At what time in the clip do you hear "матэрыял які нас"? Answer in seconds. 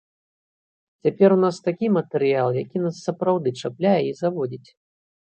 1.97-2.95